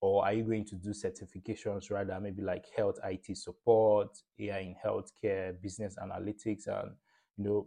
Or 0.00 0.24
are 0.24 0.32
you 0.34 0.44
going 0.44 0.66
to 0.66 0.74
do 0.74 0.90
certifications 0.90 1.90
rather, 1.90 2.20
maybe 2.20 2.42
like 2.42 2.66
health 2.76 2.98
IT 3.04 3.36
support, 3.38 4.08
AI 4.38 4.58
in 4.58 4.74
healthcare, 4.84 5.60
business 5.62 5.96
analytics, 6.02 6.66
and 6.66 6.90
you 7.38 7.44
know, 7.44 7.66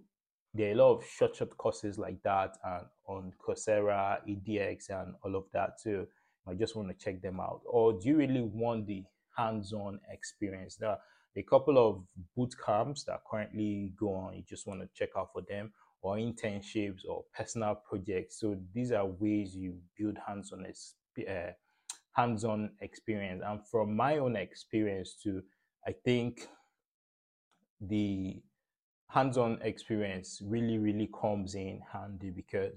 there 0.53 0.69
are 0.69 0.73
a 0.73 0.75
lot 0.75 0.97
of 0.97 1.05
short, 1.05 1.35
short 1.35 1.57
courses 1.57 1.97
like 1.97 2.21
that 2.23 2.55
and 2.63 2.85
on 3.07 3.31
Coursera, 3.39 4.19
edX, 4.27 4.89
and 4.89 5.15
all 5.23 5.35
of 5.35 5.45
that 5.53 5.81
too. 5.81 6.07
I 6.47 6.53
just 6.53 6.75
want 6.75 6.89
to 6.89 6.95
check 7.03 7.21
them 7.21 7.39
out. 7.39 7.61
Or 7.65 7.93
do 7.93 8.07
you 8.07 8.17
really 8.17 8.41
want 8.41 8.87
the 8.87 9.03
hands-on 9.35 9.99
experience? 10.11 10.75
There 10.75 10.97
a 11.37 11.43
couple 11.43 11.77
of 11.77 12.03
boot 12.35 12.53
camps 12.65 13.03
that 13.03 13.21
currently 13.29 13.93
go 13.97 14.13
on. 14.13 14.35
You 14.35 14.43
just 14.47 14.65
want 14.67 14.81
to 14.81 14.89
check 14.93 15.09
out 15.15 15.29
for 15.31 15.43
them, 15.47 15.71
or 16.01 16.15
internships 16.15 17.01
or 17.07 17.23
personal 17.35 17.75
projects. 17.75 18.39
So 18.39 18.57
these 18.73 18.91
are 18.91 19.05
ways 19.05 19.55
you 19.55 19.75
build 19.97 20.17
hands-on 20.25 20.65
uh, 20.65 21.51
hands-on 22.13 22.71
experience. 22.81 23.43
And 23.45 23.59
from 23.67 23.95
my 23.95 24.17
own 24.17 24.35
experience 24.35 25.15
too, 25.21 25.43
I 25.87 25.93
think 26.03 26.47
the 27.79 28.41
hands-on 29.09 29.59
experience 29.61 30.41
really 30.43 30.79
really 30.79 31.09
comes 31.21 31.55
in 31.55 31.81
handy 31.93 32.31
because 32.31 32.73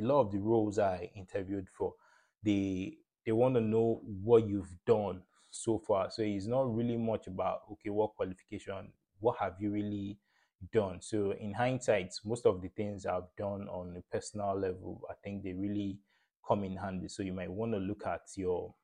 a 0.00 0.02
lot 0.02 0.20
of 0.20 0.32
the 0.32 0.38
roles 0.38 0.78
I 0.78 1.10
interviewed 1.14 1.68
for, 1.76 1.94
they 2.42 2.96
they 3.26 3.32
want 3.32 3.54
to 3.56 3.60
know 3.60 4.00
what 4.24 4.48
you've 4.48 4.74
done 4.86 5.22
so 5.50 5.78
far. 5.78 6.10
So 6.10 6.22
it's 6.22 6.46
not 6.46 6.74
really 6.74 6.96
much 6.96 7.26
about 7.26 7.62
okay, 7.72 7.90
what 7.90 8.14
qualification, 8.16 8.92
what 9.20 9.36
have 9.40 9.54
you 9.60 9.70
really 9.70 10.18
done? 10.72 11.00
So 11.00 11.32
in 11.32 11.52
hindsight, 11.52 12.14
most 12.24 12.46
of 12.46 12.60
the 12.62 12.68
things 12.68 13.06
I've 13.06 13.34
done 13.36 13.68
on 13.68 13.96
a 13.96 14.14
personal 14.14 14.58
level, 14.58 15.02
I 15.10 15.14
think 15.22 15.42
they 15.42 15.52
really 15.52 15.98
come 16.46 16.64
in 16.64 16.76
handy. 16.76 17.08
So 17.08 17.22
you 17.22 17.32
might 17.32 17.50
want 17.50 17.72
to 17.72 17.78
look 17.78 18.06
at 18.06 18.22
your 18.36 18.74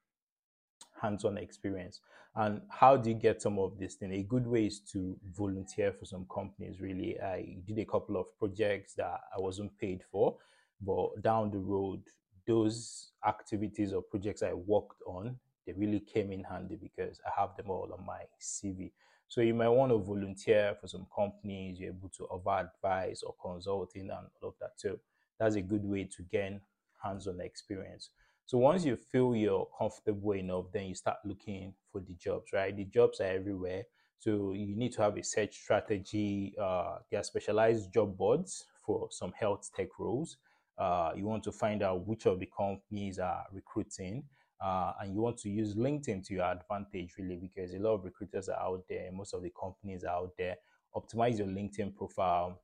hands-on 1.01 1.39
experience 1.39 2.01
and 2.37 2.61
how 2.69 2.97
do 2.97 3.11
you 3.11 3.17
get 3.17 3.41
some 3.41 3.59
of 3.59 3.79
this 3.79 3.95
thing 3.95 4.13
a 4.13 4.23
good 4.23 4.47
way 4.47 4.67
is 4.67 4.81
to 4.81 5.17
volunteer 5.37 5.93
for 5.93 6.05
some 6.05 6.27
companies 6.33 6.81
really 6.81 7.21
i 7.21 7.57
did 7.67 7.79
a 7.79 7.85
couple 7.85 8.17
of 8.17 8.27
projects 8.39 8.95
that 8.95 9.21
i 9.37 9.41
wasn't 9.41 9.77
paid 9.79 10.03
for 10.11 10.37
but 10.81 11.21
down 11.23 11.51
the 11.51 11.59
road 11.59 12.01
those 12.47 13.11
activities 13.27 13.93
or 13.93 14.03
projects 14.03 14.43
i 14.43 14.53
worked 14.53 15.01
on 15.07 15.37
they 15.67 15.73
really 15.73 16.01
came 16.01 16.33
in 16.33 16.45
handy 16.45 16.77
because 16.77 17.21
I 17.27 17.41
have 17.41 17.57
them 17.57 17.71
all 17.71 17.91
on 17.97 18.05
my 18.05 18.23
CV. 18.41 18.93
So 19.29 19.41
you 19.41 19.55
might 19.55 19.69
want 19.69 19.91
to 19.91 19.99
volunteer 19.99 20.77
for 20.81 20.87
some 20.87 21.07
companies, 21.15 21.81
you're 21.81 21.91
able 21.91 22.11
to 22.11 22.25
offer 22.25 22.69
advice 22.69 23.23
or 23.23 23.35
consulting 23.43 24.03
and 24.03 24.29
all 24.43 24.51
of 24.51 24.55
that. 24.61 24.73
So 24.77 24.99
that's 25.39 25.57
a 25.57 25.63
good 25.63 25.85
way 25.85 26.05
to 26.17 26.23
gain 26.31 26.61
hands-on 27.03 27.41
experience. 27.41 28.11
So 28.47 28.59
once 28.59 28.85
you 28.85 28.97
feel 28.97 29.35
you're 29.35 29.69
comfortable 29.79 30.33
enough, 30.33 30.67
then 30.73 30.87
you 30.87 30.95
start 30.95 31.17
looking 31.25 31.75
for 31.91 32.01
the 32.01 32.13
jobs, 32.15 32.53
right? 32.53 32.77
The 32.77 32.85
jobs 32.85 33.21
are 33.21 33.25
everywhere. 33.25 33.85
So 34.19 34.53
you 34.53 34.77
need 34.77 34.93
to 34.93 35.03
have 35.03 35.17
a 35.17 35.23
search 35.23 35.57
strategy. 35.57 36.55
Uh, 36.61 36.99
there 37.11 37.21
are 37.21 37.25
specialized 37.25 37.93
job 37.93 38.17
boards 38.17 38.67
for 38.85 39.09
some 39.11 39.33
health 39.39 39.71
tech 39.75 39.99
roles. 39.99 40.37
Uh, 40.77 41.13
you 41.17 41.25
want 41.25 41.43
to 41.45 41.53
find 41.53 41.83
out 41.83 42.07
which 42.07 42.27
of 42.27 42.39
the 42.39 42.49
companies 42.57 43.19
are 43.19 43.45
recruiting 43.53 44.25
uh, 44.65 44.93
and 45.01 45.15
you 45.15 45.21
want 45.21 45.37
to 45.37 45.51
use 45.51 45.75
LinkedIn 45.75 46.27
to 46.27 46.35
your 46.35 46.45
advantage, 46.45 47.15
really, 47.19 47.37
because 47.37 47.75
a 47.75 47.79
lot 47.79 47.97
of 47.97 48.05
recruiters 48.05 48.49
are 48.49 48.59
out 48.59 48.83
there, 48.89 49.11
most 49.13 49.35
of 49.35 49.43
the 49.43 49.53
companies 49.61 50.05
are 50.05 50.17
out 50.17 50.33
there. 50.39 50.57
Optimize 50.97 51.39
your 51.39 51.49
LinkedIn 51.49 51.95
profile, 51.95 52.63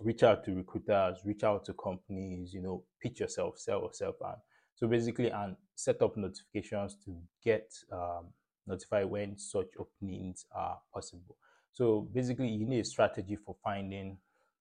reach 0.00 0.22
out 0.22 0.44
to 0.44 0.54
recruiters, 0.54 1.18
reach 1.24 1.42
out 1.42 1.64
to 1.64 1.72
companies, 1.72 2.54
you 2.54 2.62
know, 2.62 2.84
pitch 3.02 3.18
yourself, 3.18 3.58
sell 3.58 3.82
yourself, 3.82 4.14
and 4.24 4.36
so 4.76 4.86
basically, 4.86 5.30
and 5.30 5.56
set 5.74 6.00
up 6.00 6.16
notifications 6.16 6.96
to 7.04 7.16
get 7.42 7.72
um, 7.90 8.26
notified 8.66 9.06
when 9.06 9.36
such 9.36 9.68
openings 9.80 10.46
are 10.54 10.78
possible. 10.94 11.36
So 11.72 12.08
basically, 12.12 12.50
you 12.50 12.66
need 12.66 12.80
a 12.80 12.84
strategy 12.84 13.34
for 13.34 13.56
finding 13.64 14.18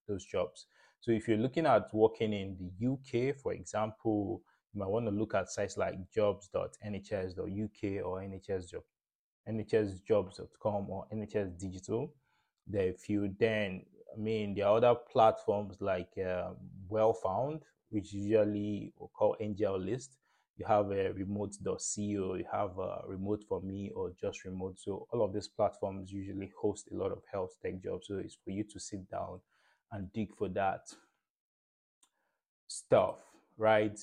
those 0.07 0.25
jobs. 0.25 0.65
So 0.99 1.11
if 1.11 1.27
you're 1.27 1.37
looking 1.37 1.67
at 1.67 1.93
working 1.93 2.33
in 2.33 2.57
the 2.57 2.87
UK, 2.93 3.35
for 3.35 3.53
example, 3.53 4.41
you 4.75 4.81
might 4.81 4.89
want 4.89 5.05
to 5.05 5.11
look 5.11 5.33
at 5.33 5.49
sites 5.49 5.77
like 5.77 5.95
jobs.nhs.uk 6.11 8.05
or 8.05 8.21
nhsjob, 8.21 8.83
nhsjobs.com 9.49 10.89
or 10.89 11.05
NHS 11.13 11.57
Digital. 11.57 12.13
There, 12.67 12.87
if 12.87 13.09
you 13.09 13.33
then, 13.39 13.85
I 14.13 14.19
mean, 14.19 14.53
there 14.53 14.67
are 14.67 14.77
other 14.77 14.95
platforms 14.95 15.77
like 15.79 16.09
uh, 16.17 16.49
Wellfound, 16.89 17.61
which 17.89 18.11
usually 18.11 18.91
we 18.99 19.07
call 19.13 19.37
AngelList. 19.41 20.09
you 20.57 20.65
have 20.65 20.91
a 20.91 21.13
remote.co, 21.13 22.35
you 22.35 22.45
have 22.51 22.77
a 22.77 23.03
remote 23.07 23.45
for 23.47 23.61
me 23.61 23.91
or 23.95 24.11
just 24.19 24.43
remote. 24.43 24.77
So 24.79 25.07
all 25.11 25.23
of 25.23 25.31
these 25.31 25.47
platforms 25.47 26.11
usually 26.11 26.51
host 26.59 26.89
a 26.91 26.95
lot 26.95 27.11
of 27.11 27.21
health 27.31 27.55
tech 27.61 27.81
jobs. 27.81 28.07
So 28.07 28.15
it's 28.17 28.37
for 28.43 28.51
you 28.51 28.65
to 28.65 28.79
sit 28.79 29.09
down 29.09 29.39
and 29.91 30.11
dig 30.11 30.35
for 30.35 30.49
that 30.49 30.87
stuff, 32.67 33.15
right? 33.57 33.97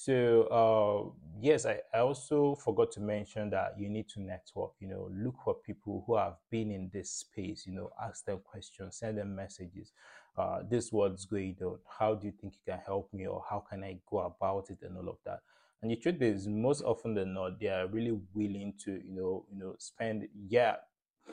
So 0.00 0.44
uh, 0.44 1.10
yes, 1.40 1.66
I, 1.66 1.80
also 1.98 2.54
forgot 2.54 2.92
to 2.92 3.00
mention 3.00 3.50
that 3.50 3.74
you 3.76 3.88
need 3.88 4.08
to 4.10 4.20
network. 4.20 4.74
You 4.78 4.86
know, 4.86 5.10
look 5.12 5.34
for 5.44 5.54
people 5.54 6.04
who 6.06 6.14
have 6.14 6.36
been 6.52 6.70
in 6.70 6.88
this 6.92 7.10
space. 7.10 7.66
You 7.66 7.72
know, 7.74 7.90
ask 8.00 8.24
them 8.24 8.38
questions, 8.44 8.98
send 8.98 9.18
them 9.18 9.34
messages. 9.34 9.90
Uh, 10.36 10.60
this 10.70 10.92
what's 10.92 11.24
going 11.24 11.56
on. 11.64 11.78
How 11.98 12.14
do 12.14 12.28
you 12.28 12.32
think 12.40 12.52
you 12.54 12.72
can 12.72 12.80
help 12.86 13.12
me, 13.12 13.26
or 13.26 13.42
how 13.50 13.64
can 13.68 13.82
I 13.82 13.98
go 14.08 14.18
about 14.18 14.70
it, 14.70 14.78
and 14.82 14.96
all 14.96 15.08
of 15.08 15.16
that. 15.26 15.40
And 15.82 15.90
the 15.90 15.96
truth 15.96 16.22
is, 16.22 16.46
most 16.46 16.82
often 16.84 17.14
than 17.14 17.34
not, 17.34 17.58
they 17.58 17.66
are 17.66 17.88
really 17.88 18.16
willing 18.34 18.74
to, 18.84 18.92
you 18.92 19.12
know, 19.16 19.46
you 19.52 19.58
know, 19.58 19.74
spend. 19.78 20.28
Yeah, 20.46 20.76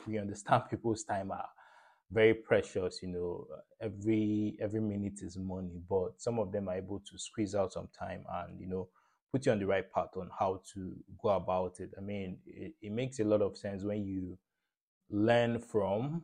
we 0.08 0.18
understand 0.18 0.64
people's 0.70 1.04
time 1.04 1.30
are 1.30 1.48
very 2.12 2.34
precious 2.34 3.00
you 3.02 3.08
know 3.08 3.46
every 3.80 4.56
every 4.60 4.80
minute 4.80 5.20
is 5.22 5.36
money 5.36 5.80
but 5.88 6.12
some 6.18 6.38
of 6.38 6.52
them 6.52 6.68
are 6.68 6.76
able 6.76 7.00
to 7.00 7.18
squeeze 7.18 7.54
out 7.54 7.72
some 7.72 7.88
time 7.98 8.24
and 8.32 8.60
you 8.60 8.66
know 8.68 8.88
put 9.32 9.44
you 9.44 9.52
on 9.52 9.58
the 9.58 9.66
right 9.66 9.92
path 9.92 10.10
on 10.16 10.30
how 10.38 10.60
to 10.72 10.94
go 11.22 11.30
about 11.30 11.80
it. 11.80 11.90
I 11.98 12.00
mean 12.00 12.38
it, 12.46 12.74
it 12.80 12.92
makes 12.92 13.18
a 13.18 13.24
lot 13.24 13.42
of 13.42 13.56
sense 13.56 13.82
when 13.82 14.04
you 14.04 14.38
learn 15.10 15.58
from 15.58 16.22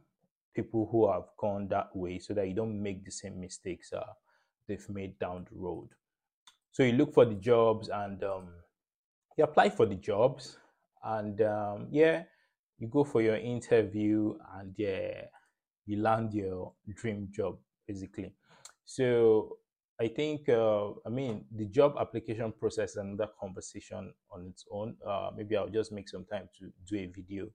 people 0.55 0.89
who 0.91 1.11
have 1.11 1.25
gone 1.39 1.69
that 1.69 1.95
way 1.95 2.19
so 2.19 2.35
that 2.35 2.47
you 2.47 2.55
don't 2.55 2.81
make 2.81 3.05
the 3.05 3.11
same 3.11 3.41
mistakes 3.41 3.93
uh, 3.93 4.05
they've 4.69 4.89
made 4.89 5.19
down 5.19 5.47
the 5.51 5.59
road. 5.59 5.89
So 6.71 6.83
you 6.83 6.93
look 6.93 7.13
for 7.13 7.25
the 7.25 7.35
jobs 7.35 7.89
and 7.93 8.23
um, 8.25 8.49
you 9.37 9.45
apply 9.45 9.71
for 9.71 9.87
the 9.87 9.97
jobs 9.97 10.59
and 11.05 11.41
um, 11.43 11.89
yeah 11.91 12.23
you 12.79 12.89
go 12.89 13.05
for 13.05 13.21
your 13.23 13.37
interview 13.37 14.35
and 14.57 14.75
yeah 14.77 15.23
you 15.87 16.01
land 16.01 16.33
your 16.33 16.73
dream 16.95 17.29
job 17.33 17.59
basically. 17.87 18.33
So 18.85 19.59
i 20.01 20.09
think 20.09 20.49
uh, 20.49 20.89
i 21.07 21.11
mean 21.11 21.45
the 21.55 21.67
job 21.67 21.95
application 22.01 22.51
process 22.59 22.93
is 22.93 22.97
another 22.97 23.29
conversation 23.39 24.13
on 24.31 24.47
its 24.47 24.65
own. 24.71 24.97
Uh, 25.07 25.31
maybe 25.37 25.57
i'll 25.57 25.69
just 25.69 25.93
make 25.93 26.09
some 26.09 26.25
time 26.25 26.49
to 26.59 26.73
do 26.89 26.97
a 26.99 27.07
video 27.07 27.47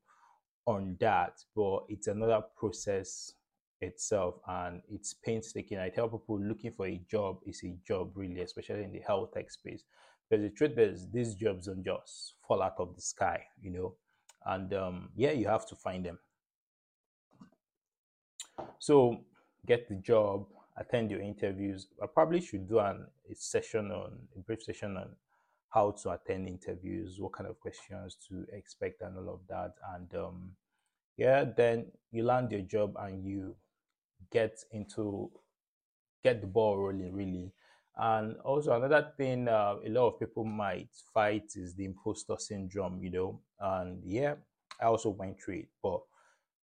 on 0.66 0.96
that 1.00 1.34
but 1.56 1.80
it's 1.90 2.08
another 2.08 2.42
process 2.56 3.34
itself 3.82 4.36
and 4.48 4.82
it's 4.92 5.14
painstaking. 5.14 5.78
I 5.78 5.90
tell 5.90 6.10
people 6.10 6.40
looking 6.40 6.72
for 6.72 6.88
a 6.88 7.02
job 7.10 7.40
is 7.46 7.62
a 7.64 7.76
job 7.88 8.12
really 8.16 8.42
especially 8.42 8.84
in 8.84 8.92
the 8.92 9.00
health 9.00 9.32
tech 9.34 9.52
space. 9.52 9.84
Because 10.30 10.44
the 10.44 10.50
truth 10.50 10.78
is 10.78 11.10
these 11.12 11.36
jobs 11.36 11.68
don't 11.68 11.84
just 11.84 12.36
fall 12.48 12.62
out 12.62 12.76
of 12.80 12.96
the 12.96 13.02
sky 13.02 13.44
you 13.62 13.72
know? 13.72 13.96
And 14.46 14.74
um, 14.74 15.10
yeah 15.16 15.32
you 15.32 15.48
have 15.48 15.68
to 15.68 15.76
find 15.76 16.06
them 16.06 16.20
so 18.80 19.22
get 19.66 19.88
the 19.90 19.96
job, 19.96 20.46
attend 20.78 21.12
your 21.12 21.22
interviews. 21.22 21.88
I 22.02 22.06
probably 22.08 22.42
should 22.42 22.68
do 22.68 22.80
an, 22.80 23.08
a 23.30 23.36
session 23.36 23.92
on 23.92 24.18
a 24.36 24.40
brief 24.40 24.64
session 24.64 24.98
on 24.98 25.10
how 25.70 25.92
to 25.92 26.12
attend 26.12 26.48
interviews, 26.48 27.20
what 27.20 27.34
kind 27.34 27.50
of 27.50 27.60
questions 27.60 28.18
to 28.30 28.46
expect, 28.54 29.02
and 29.02 29.18
all 29.18 29.34
of 29.34 29.40
that. 29.50 29.74
And 29.96 30.14
um, 30.16 30.52
yeah, 31.18 31.46
then 31.56 31.88
you 32.12 32.24
land 32.24 32.52
your 32.52 32.62
job 32.62 32.96
and 33.00 33.24
you 33.24 33.56
get 34.32 34.58
into 34.72 35.32
get 36.24 36.42
the 36.42 36.48
ball 36.48 36.78
rolling 36.78 37.14
really. 37.14 37.52
And 38.00 38.38
also 38.46 38.74
another 38.74 39.12
thing 39.18 39.48
uh, 39.48 39.76
a 39.86 39.90
lot 39.90 40.08
of 40.10 40.20
people 40.20 40.46
might 40.46 40.90
fight 41.14 41.52
is 41.56 41.74
the 41.74 41.86
imposter 41.86 42.36
syndrome, 42.38 43.00
you 43.02 43.10
know. 43.10 43.42
And 43.60 44.02
yeah, 44.06 44.36
I 44.80 44.86
also 44.86 45.10
went 45.10 45.42
through 45.42 45.56
it, 45.56 45.68
but 45.82 46.02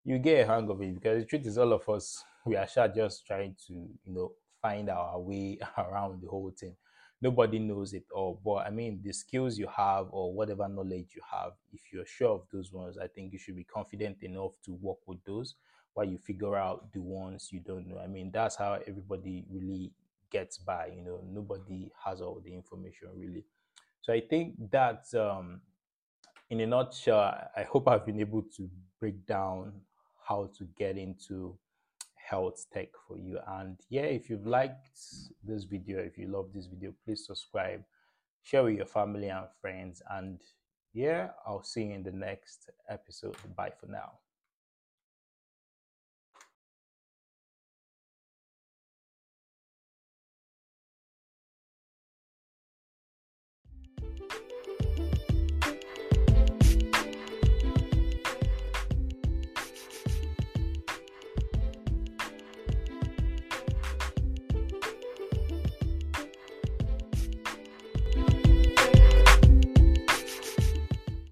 you 0.04 0.18
get 0.18 0.44
a 0.44 0.46
hang 0.46 0.68
of 0.68 0.80
it 0.82 0.94
because 0.94 1.22
the 1.22 1.26
truth 1.26 1.46
is 1.46 1.58
all 1.58 1.72
of 1.72 1.88
us 1.88 2.22
we 2.44 2.56
are 2.56 2.66
just 2.94 3.26
trying 3.26 3.54
to 3.66 3.72
you 3.72 4.12
know 4.12 4.32
find 4.60 4.90
our 4.90 5.18
way 5.20 5.58
around 5.78 6.22
the 6.22 6.28
whole 6.28 6.50
thing. 6.50 6.74
Nobody 7.20 7.58
knows 7.58 7.94
it 7.94 8.04
all 8.14 8.38
but 8.44 8.66
i 8.66 8.70
mean 8.70 9.00
the 9.02 9.12
skills 9.12 9.56
you 9.56 9.66
have 9.74 10.08
or 10.10 10.34
whatever 10.34 10.68
knowledge 10.68 11.12
you 11.14 11.22
have 11.32 11.52
if 11.72 11.80
you're 11.90 12.04
sure 12.04 12.32
of 12.32 12.42
those 12.52 12.70
ones 12.70 12.98
i 12.98 13.06
think 13.06 13.32
you 13.32 13.38
should 13.38 13.56
be 13.56 13.64
confident 13.64 14.18
enough 14.22 14.52
to 14.62 14.72
work 14.74 14.98
with 15.06 15.24
those 15.24 15.54
while 15.94 16.06
you 16.06 16.18
figure 16.18 16.56
out 16.56 16.92
the 16.92 17.00
ones 17.00 17.48
you 17.52 17.60
don't 17.60 17.86
know. 17.86 17.98
I 17.98 18.08
mean 18.08 18.30
that's 18.32 18.56
how 18.56 18.78
everybody 18.86 19.46
really 19.50 19.92
gets 20.30 20.58
by 20.58 20.90
you 20.94 21.02
know 21.02 21.20
nobody 21.24 21.90
has 22.04 22.20
all 22.20 22.42
the 22.44 22.52
information 22.52 23.08
really. 23.16 23.44
So 24.02 24.12
i 24.12 24.20
think 24.20 24.54
that 24.70 25.04
um 25.14 25.60
in 26.50 26.60
a 26.60 26.66
nutshell 26.66 27.48
i 27.56 27.62
hope 27.62 27.88
i've 27.88 28.04
been 28.04 28.20
able 28.20 28.42
to 28.56 28.68
break 29.00 29.24
down 29.24 29.72
how 30.26 30.50
to 30.58 30.64
get 30.78 30.96
into 30.96 31.56
health 32.14 32.66
tech 32.72 32.88
for 33.06 33.18
you. 33.18 33.38
And 33.46 33.78
yeah, 33.90 34.02
if 34.02 34.30
you've 34.30 34.46
liked 34.46 34.88
this 35.44 35.64
video, 35.64 35.98
if 35.98 36.16
you 36.16 36.28
love 36.28 36.48
this 36.54 36.66
video, 36.66 36.94
please 37.04 37.26
subscribe, 37.26 37.82
share 38.42 38.64
with 38.64 38.76
your 38.76 38.86
family 38.86 39.28
and 39.28 39.46
friends. 39.60 40.02
And 40.10 40.40
yeah, 40.92 41.28
I'll 41.46 41.62
see 41.62 41.84
you 41.84 41.94
in 41.94 42.02
the 42.02 42.12
next 42.12 42.70
episode. 42.88 43.36
Bye 43.56 43.72
for 43.78 43.86
now. 43.86 44.23